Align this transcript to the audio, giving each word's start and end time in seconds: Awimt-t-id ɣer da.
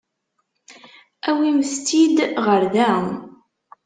Awimt-t-id 1.29 2.17
ɣer 2.45 2.63
da. 2.73 2.91